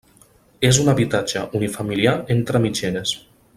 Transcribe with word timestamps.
És 0.69 0.79
un 0.83 0.89
habitatge 0.93 1.43
unifamiliar 1.61 2.17
entre 2.37 2.63
mitgeres. 2.67 3.17